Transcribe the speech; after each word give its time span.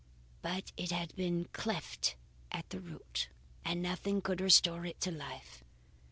But 0.41 0.71
it 0.77 0.89
had 0.89 1.15
been 1.15 1.45
cleft 1.53 2.15
at 2.51 2.67
the 2.71 2.79
root, 2.79 3.29
and 3.63 3.83
nothing 3.83 4.19
could 4.19 4.41
restore 4.41 4.83
it 4.83 4.99
to 5.01 5.11
life. 5.11 5.63